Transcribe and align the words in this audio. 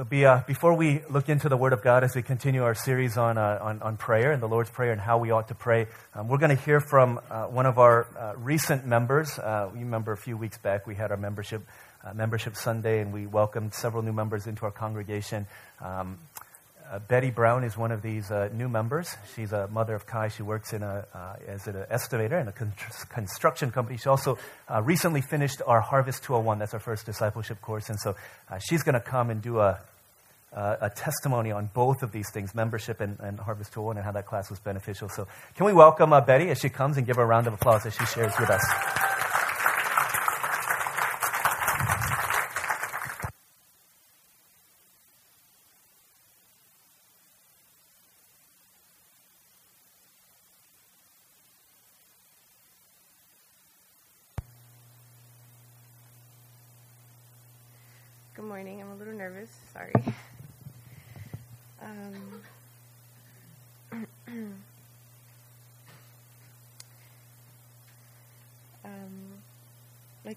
So, 0.00 0.06
uh, 0.26 0.42
before 0.46 0.72
we 0.72 1.02
look 1.10 1.28
into 1.28 1.50
the 1.50 1.58
Word 1.58 1.74
of 1.74 1.82
God 1.82 2.04
as 2.04 2.16
we 2.16 2.22
continue 2.22 2.62
our 2.62 2.74
series 2.74 3.18
on, 3.18 3.36
uh, 3.36 3.58
on, 3.60 3.82
on, 3.82 3.98
prayer 3.98 4.32
and 4.32 4.42
the 4.42 4.48
Lord's 4.48 4.70
Prayer 4.70 4.92
and 4.92 5.00
how 5.00 5.18
we 5.18 5.30
ought 5.30 5.48
to 5.48 5.54
pray, 5.54 5.88
um, 6.14 6.26
we're 6.26 6.38
going 6.38 6.56
to 6.56 6.62
hear 6.62 6.80
from 6.80 7.20
uh, 7.28 7.44
one 7.48 7.66
of 7.66 7.78
our 7.78 8.06
uh, 8.18 8.32
recent 8.38 8.86
members. 8.86 9.38
Uh, 9.38 9.68
you 9.74 9.80
remember 9.80 10.12
a 10.12 10.16
few 10.16 10.38
weeks 10.38 10.56
back 10.56 10.86
we 10.86 10.94
had 10.94 11.10
our 11.10 11.18
membership, 11.18 11.66
membership 12.14 12.56
Sunday 12.56 13.00
and 13.00 13.12
we 13.12 13.26
welcomed 13.26 13.74
several 13.74 14.02
new 14.02 14.14
members 14.14 14.46
into 14.46 14.64
our 14.64 14.70
congregation. 14.70 15.46
Um, 15.84 16.18
Betty 17.06 17.30
Brown 17.30 17.62
is 17.62 17.76
one 17.76 17.92
of 17.92 18.00
these 18.00 18.32
new 18.52 18.68
members. 18.68 19.14
She's 19.36 19.52
a 19.52 19.68
mother 19.68 19.94
of 19.94 20.06
Kai. 20.06 20.26
She 20.26 20.42
works 20.42 20.72
in 20.72 20.82
a, 20.82 21.06
as 21.46 21.68
an 21.68 21.74
estimator 21.92 22.40
in 22.40 22.48
a 22.48 22.52
con- 22.52 22.72
construction 23.10 23.70
company. 23.70 23.96
She 23.96 24.08
also 24.08 24.38
recently 24.82 25.20
finished 25.20 25.62
our 25.64 25.80
Harvest 25.80 26.24
201. 26.24 26.58
That's 26.58 26.74
our 26.74 26.80
first 26.80 27.06
discipleship 27.06 27.60
course. 27.60 27.90
And 27.90 28.00
so 28.00 28.16
she's 28.58 28.82
going 28.82 28.96
to 28.96 29.00
come 29.00 29.30
and 29.30 29.40
do 29.40 29.60
a, 29.60 29.78
a 30.52 30.90
testimony 30.94 31.52
on 31.52 31.70
both 31.72 32.02
of 32.02 32.12
these 32.12 32.30
things, 32.32 32.54
membership 32.54 33.00
and, 33.00 33.18
and, 33.20 33.38
Harvest 33.38 33.72
201, 33.72 33.96
and 33.96 34.04
how 34.04 34.12
that 34.12 34.26
class 34.26 34.50
was 34.50 34.58
beneficial. 34.58 35.08
So 35.08 35.26
can 35.54 35.66
we 35.66 35.72
welcome 35.72 36.12
uh, 36.12 36.20
Betty 36.20 36.50
as 36.50 36.58
she 36.58 36.68
comes 36.68 36.96
and 36.96 37.06
give 37.06 37.16
her 37.16 37.22
a 37.22 37.26
round 37.26 37.46
of 37.46 37.54
applause 37.54 37.86
as 37.86 37.94
she 37.94 38.04
shares 38.06 38.32
with 38.38 38.50
us? 38.50 38.62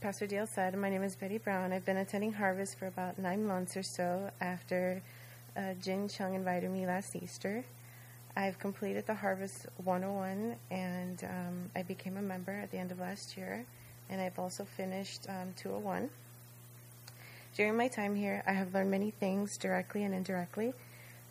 Pastor 0.00 0.26
Dale 0.26 0.46
said, 0.46 0.76
my 0.76 0.90
name 0.90 1.02
is 1.02 1.16
Betty 1.16 1.38
Brown. 1.38 1.72
I've 1.72 1.86
been 1.86 1.96
attending 1.96 2.34
Harvest 2.34 2.78
for 2.78 2.86
about 2.86 3.18
nine 3.18 3.44
months 3.44 3.76
or 3.76 3.82
so 3.82 4.30
after 4.40 5.02
uh, 5.56 5.72
Jin 5.82 6.06
Chung 6.06 6.34
invited 6.34 6.70
me 6.70 6.86
last 6.86 7.16
Easter. 7.16 7.64
I've 8.36 8.58
completed 8.58 9.06
the 9.06 9.14
Harvest 9.14 9.66
101 9.82 10.54
and 10.70 11.24
um, 11.24 11.70
I 11.74 11.82
became 11.82 12.18
a 12.18 12.22
member 12.22 12.52
at 12.52 12.70
the 12.70 12.78
end 12.78 12.92
of 12.92 13.00
last 13.00 13.36
year. 13.36 13.64
And 14.10 14.20
I've 14.20 14.38
also 14.38 14.64
finished 14.64 15.26
um, 15.28 15.54
201. 15.56 16.10
During 17.56 17.76
my 17.76 17.88
time 17.88 18.14
here, 18.14 18.44
I 18.46 18.52
have 18.52 18.74
learned 18.74 18.90
many 18.90 19.10
things 19.10 19.56
directly 19.56 20.04
and 20.04 20.14
indirectly. 20.14 20.74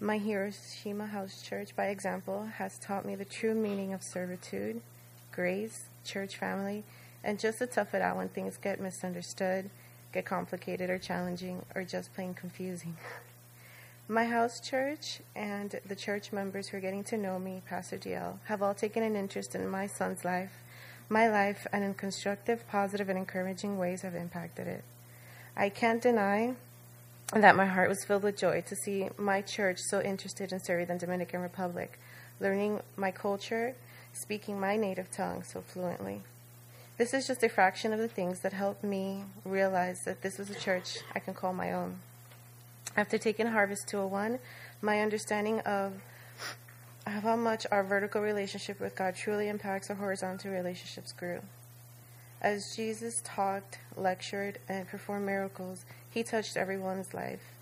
My 0.00 0.18
Hiroshima 0.18 1.06
House 1.06 1.42
Church, 1.42 1.76
by 1.76 1.88
example, 1.88 2.46
has 2.56 2.78
taught 2.78 3.04
me 3.04 3.14
the 3.14 3.26
true 3.26 3.54
meaning 3.54 3.92
of 3.92 4.02
servitude, 4.02 4.80
grace, 5.32 5.90
church 6.02 6.36
family, 6.36 6.82
and 7.24 7.38
just 7.38 7.58
to 7.58 7.66
tough 7.66 7.94
it 7.94 8.02
out 8.02 8.16
when 8.16 8.28
things 8.28 8.56
get 8.56 8.80
misunderstood, 8.80 9.70
get 10.12 10.24
complicated 10.24 10.90
or 10.90 10.98
challenging, 10.98 11.64
or 11.74 11.84
just 11.84 12.14
plain 12.14 12.34
confusing. 12.34 12.96
My 14.10 14.24
house 14.24 14.60
church 14.60 15.20
and 15.36 15.78
the 15.86 15.94
church 15.94 16.32
members 16.32 16.68
who 16.68 16.78
are 16.78 16.80
getting 16.80 17.04
to 17.04 17.18
know 17.18 17.38
me, 17.38 17.62
Pastor 17.68 17.98
DL, 17.98 18.38
have 18.44 18.62
all 18.62 18.72
taken 18.72 19.02
an 19.02 19.14
interest 19.14 19.54
in 19.54 19.68
my 19.68 19.86
son's 19.86 20.24
life, 20.24 20.62
my 21.10 21.28
life, 21.28 21.66
and 21.72 21.84
in 21.84 21.92
constructive, 21.92 22.66
positive, 22.68 23.10
and 23.10 23.18
encouraging 23.18 23.76
ways 23.76 24.00
have 24.02 24.14
impacted 24.14 24.66
it. 24.66 24.82
I 25.54 25.68
can't 25.68 26.00
deny 26.00 26.54
that 27.34 27.56
my 27.56 27.66
heart 27.66 27.90
was 27.90 28.02
filled 28.04 28.22
with 28.22 28.38
joy 28.38 28.62
to 28.62 28.76
see 28.76 29.10
my 29.18 29.42
church 29.42 29.78
so 29.78 30.00
interested 30.00 30.52
in 30.52 30.60
serving 30.64 30.86
the 30.86 30.94
Dominican 30.94 31.40
Republic, 31.42 32.00
learning 32.40 32.80
my 32.96 33.10
culture, 33.10 33.74
speaking 34.14 34.58
my 34.58 34.76
native 34.76 35.10
tongue 35.10 35.42
so 35.42 35.60
fluently. 35.60 36.22
This 36.98 37.14
is 37.14 37.28
just 37.28 37.44
a 37.44 37.48
fraction 37.48 37.92
of 37.92 38.00
the 38.00 38.08
things 38.08 38.40
that 38.40 38.52
helped 38.52 38.82
me 38.82 39.22
realize 39.44 40.00
that 40.04 40.20
this 40.20 40.36
was 40.36 40.50
a 40.50 40.54
church 40.56 40.98
I 41.14 41.20
can 41.20 41.32
call 41.32 41.52
my 41.52 41.72
own. 41.72 42.00
After 42.96 43.18
taking 43.18 43.46
Harvest 43.46 43.86
201, 43.86 44.40
my 44.82 45.00
understanding 45.00 45.60
of 45.60 45.92
how 47.06 47.36
much 47.36 47.68
our 47.70 47.84
vertical 47.84 48.20
relationship 48.20 48.80
with 48.80 48.96
God 48.96 49.14
truly 49.14 49.48
impacts 49.48 49.90
our 49.90 49.94
horizontal 49.94 50.50
relationships 50.50 51.12
grew. 51.12 51.40
As 52.42 52.74
Jesus 52.74 53.22
talked, 53.24 53.78
lectured, 53.96 54.58
and 54.68 54.88
performed 54.88 55.24
miracles, 55.24 55.84
he 56.10 56.24
touched 56.24 56.56
everyone's 56.56 57.14
life. 57.14 57.52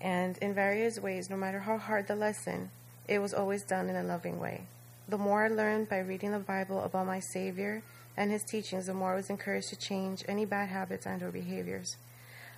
And 0.00 0.38
in 0.38 0.54
various 0.54 0.98
ways, 0.98 1.28
no 1.28 1.36
matter 1.36 1.60
how 1.60 1.76
hard 1.76 2.06
the 2.06 2.16
lesson, 2.16 2.70
it 3.06 3.18
was 3.18 3.34
always 3.34 3.64
done 3.64 3.90
in 3.90 3.96
a 3.96 4.02
loving 4.02 4.40
way. 4.40 4.62
The 5.08 5.18
more 5.18 5.44
I 5.44 5.48
learned 5.48 5.88
by 5.88 5.98
reading 5.98 6.32
the 6.32 6.38
Bible 6.38 6.82
about 6.82 7.06
my 7.06 7.20
Savior 7.20 7.82
and 8.16 8.30
his 8.30 8.44
teachings, 8.44 8.86
the 8.86 8.94
more 8.94 9.12
I 9.12 9.16
was 9.16 9.30
encouraged 9.30 9.68
to 9.70 9.76
change 9.76 10.24
any 10.28 10.44
bad 10.44 10.68
habits 10.68 11.06
and 11.06 11.22
or 11.22 11.30
behaviors. 11.30 11.96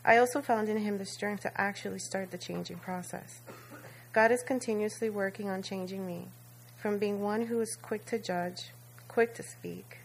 I 0.04 0.18
also 0.18 0.42
found 0.42 0.68
in 0.68 0.76
him 0.76 0.98
the 0.98 1.06
strength 1.06 1.42
to 1.42 1.60
actually 1.60 2.00
start 2.00 2.30
the 2.30 2.38
changing 2.38 2.78
process. 2.78 3.40
God 4.12 4.30
is 4.30 4.42
continuously 4.42 5.08
working 5.08 5.48
on 5.48 5.62
changing 5.62 6.06
me 6.06 6.28
from 6.76 6.98
being 6.98 7.22
one 7.22 7.46
who 7.46 7.60
is 7.60 7.76
quick 7.80 8.04
to 8.06 8.18
judge, 8.18 8.70
quick 9.08 9.34
to 9.34 9.42
speak, 9.42 10.00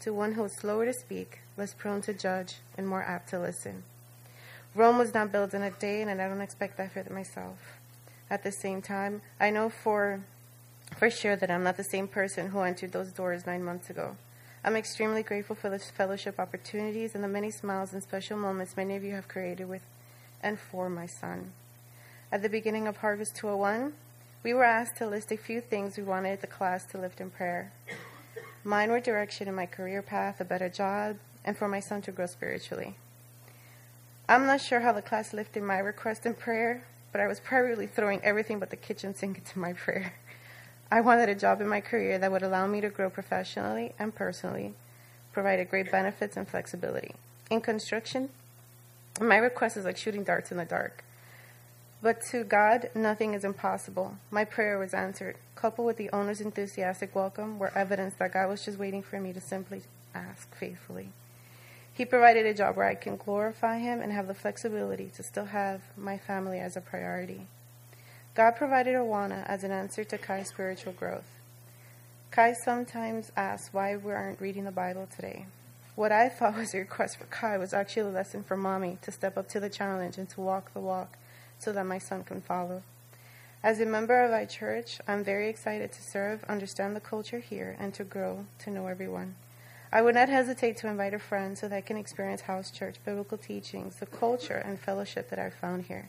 to 0.00 0.12
one 0.12 0.32
who 0.32 0.44
is 0.44 0.56
slower 0.58 0.84
to 0.84 0.92
speak, 0.92 1.40
less 1.56 1.72
prone 1.72 2.02
to 2.02 2.12
judge, 2.12 2.56
and 2.76 2.88
more 2.88 3.02
apt 3.02 3.28
to 3.28 3.38
listen. 3.38 3.84
Rome 4.74 4.98
was 4.98 5.14
not 5.14 5.30
built 5.30 5.54
in 5.54 5.62
a 5.62 5.70
day, 5.70 6.02
and 6.02 6.20
I 6.20 6.28
don't 6.28 6.40
expect 6.40 6.76
that 6.78 6.92
for 6.92 7.04
myself. 7.12 7.78
At 8.28 8.42
the 8.42 8.50
same 8.50 8.82
time, 8.82 9.22
I 9.38 9.50
know 9.50 9.70
for 9.70 10.24
for 11.04 11.10
sure 11.10 11.36
that 11.36 11.50
I'm 11.50 11.62
not 11.62 11.76
the 11.76 11.84
same 11.84 12.08
person 12.08 12.48
who 12.48 12.60
entered 12.60 12.92
those 12.92 13.12
doors 13.12 13.44
nine 13.44 13.62
months 13.62 13.90
ago. 13.90 14.16
I'm 14.64 14.74
extremely 14.74 15.22
grateful 15.22 15.54
for 15.54 15.68
the 15.68 15.78
fellowship 15.78 16.40
opportunities 16.40 17.14
and 17.14 17.22
the 17.22 17.28
many 17.28 17.50
smiles 17.50 17.92
and 17.92 18.02
special 18.02 18.38
moments 18.38 18.74
many 18.74 18.96
of 18.96 19.04
you 19.04 19.12
have 19.12 19.28
created 19.28 19.68
with 19.68 19.82
and 20.42 20.58
for 20.58 20.88
my 20.88 21.04
son. 21.04 21.52
At 22.32 22.40
the 22.40 22.48
beginning 22.48 22.86
of 22.86 22.96
Harvest 22.96 23.36
201, 23.36 23.92
we 24.42 24.54
were 24.54 24.64
asked 24.64 24.96
to 24.96 25.06
list 25.06 25.30
a 25.30 25.36
few 25.36 25.60
things 25.60 25.98
we 25.98 26.04
wanted 26.04 26.40
the 26.40 26.46
class 26.46 26.86
to 26.86 26.98
lift 26.98 27.20
in 27.20 27.28
prayer. 27.28 27.70
Mine 28.64 28.90
were 28.90 28.98
direction 28.98 29.46
in 29.46 29.54
my 29.54 29.66
career 29.66 30.00
path, 30.00 30.40
a 30.40 30.44
better 30.46 30.70
job, 30.70 31.18
and 31.44 31.54
for 31.54 31.68
my 31.68 31.80
son 31.80 32.00
to 32.00 32.12
grow 32.12 32.24
spiritually. 32.24 32.96
I'm 34.26 34.46
not 34.46 34.62
sure 34.62 34.80
how 34.80 34.94
the 34.94 35.02
class 35.02 35.34
lifted 35.34 35.64
my 35.64 35.80
request 35.80 36.24
in 36.24 36.32
prayer, 36.32 36.86
but 37.12 37.20
I 37.20 37.26
was 37.26 37.40
probably 37.40 37.88
throwing 37.88 38.22
everything 38.22 38.58
but 38.58 38.70
the 38.70 38.76
kitchen 38.76 39.14
sink 39.14 39.36
into 39.36 39.58
my 39.58 39.74
prayer. 39.74 40.14
I 40.90 41.00
wanted 41.00 41.28
a 41.28 41.34
job 41.34 41.60
in 41.60 41.68
my 41.68 41.80
career 41.80 42.18
that 42.18 42.30
would 42.30 42.42
allow 42.42 42.66
me 42.66 42.80
to 42.80 42.88
grow 42.88 43.10
professionally 43.10 43.94
and 43.98 44.14
personally, 44.14 44.74
provided 45.32 45.70
great 45.70 45.90
benefits 45.90 46.36
and 46.36 46.48
flexibility. 46.48 47.14
In 47.50 47.60
construction, 47.60 48.30
my 49.20 49.36
request 49.36 49.76
is 49.76 49.84
like 49.84 49.96
shooting 49.96 50.24
darts 50.24 50.50
in 50.50 50.56
the 50.56 50.64
dark. 50.64 51.04
But 52.02 52.20
to 52.32 52.44
God, 52.44 52.90
nothing 52.94 53.32
is 53.32 53.44
impossible. 53.44 54.18
My 54.30 54.44
prayer 54.44 54.78
was 54.78 54.92
answered, 54.92 55.36
coupled 55.54 55.86
with 55.86 55.96
the 55.96 56.10
owner's 56.10 56.40
enthusiastic 56.40 57.14
welcome, 57.14 57.58
were 57.58 57.76
evidence 57.76 58.14
that 58.18 58.34
God 58.34 58.48
was 58.48 58.64
just 58.64 58.78
waiting 58.78 59.02
for 59.02 59.18
me 59.18 59.32
to 59.32 59.40
simply 59.40 59.82
ask 60.14 60.54
faithfully. 60.54 61.08
He 61.92 62.04
provided 62.04 62.44
a 62.44 62.52
job 62.52 62.76
where 62.76 62.88
I 62.88 62.94
can 62.94 63.16
glorify 63.16 63.78
Him 63.78 64.02
and 64.02 64.12
have 64.12 64.26
the 64.26 64.34
flexibility 64.34 65.10
to 65.16 65.22
still 65.22 65.46
have 65.46 65.80
my 65.96 66.18
family 66.18 66.58
as 66.58 66.76
a 66.76 66.80
priority. 66.80 67.46
God 68.34 68.56
provided 68.56 68.96
Awana 68.96 69.46
as 69.46 69.62
an 69.62 69.70
answer 69.70 70.02
to 70.02 70.18
Kai's 70.18 70.48
spiritual 70.48 70.92
growth. 70.92 71.38
Kai 72.32 72.52
sometimes 72.52 73.30
asks 73.36 73.72
why 73.72 73.94
we 73.94 74.10
aren't 74.10 74.40
reading 74.40 74.64
the 74.64 74.72
Bible 74.72 75.06
today. 75.14 75.46
What 75.94 76.10
I 76.10 76.28
thought 76.28 76.56
was 76.56 76.74
a 76.74 76.78
request 76.78 77.18
for 77.18 77.26
Kai 77.26 77.58
was 77.58 77.72
actually 77.72 78.10
a 78.10 78.12
lesson 78.12 78.42
for 78.42 78.56
mommy 78.56 78.98
to 79.02 79.12
step 79.12 79.38
up 79.38 79.48
to 79.50 79.60
the 79.60 79.70
challenge 79.70 80.18
and 80.18 80.28
to 80.30 80.40
walk 80.40 80.74
the 80.74 80.80
walk 80.80 81.16
so 81.60 81.72
that 81.72 81.86
my 81.86 81.98
son 81.98 82.24
can 82.24 82.40
follow. 82.40 82.82
As 83.62 83.78
a 83.78 83.86
member 83.86 84.24
of 84.24 84.32
our 84.32 84.46
church, 84.46 85.00
I'm 85.06 85.22
very 85.22 85.48
excited 85.48 85.92
to 85.92 86.02
serve, 86.02 86.42
understand 86.48 86.96
the 86.96 87.00
culture 87.00 87.38
here, 87.38 87.76
and 87.78 87.94
to 87.94 88.02
grow 88.02 88.46
to 88.64 88.70
know 88.70 88.88
everyone. 88.88 89.36
I 89.92 90.02
would 90.02 90.16
not 90.16 90.28
hesitate 90.28 90.76
to 90.78 90.88
invite 90.88 91.14
a 91.14 91.20
friend 91.20 91.56
so 91.56 91.68
that 91.68 91.76
I 91.76 91.82
can 91.82 91.96
experience 91.96 92.40
house 92.40 92.72
church, 92.72 92.96
biblical 93.04 93.38
teachings, 93.38 94.00
the 94.00 94.06
culture, 94.06 94.56
and 94.56 94.80
fellowship 94.80 95.30
that 95.30 95.38
I've 95.38 95.54
found 95.54 95.84
here. 95.84 96.08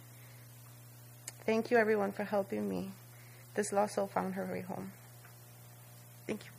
Thank 1.46 1.70
you, 1.70 1.78
everyone, 1.78 2.12
for 2.12 2.24
helping 2.24 2.68
me. 2.68 2.92
This 3.54 3.72
lost 3.72 3.96
soul 3.96 4.08
found 4.08 4.34
her 4.34 4.46
way 4.46 4.62
home. 4.62 4.92
Thank 6.26 6.46
you. 6.46 6.55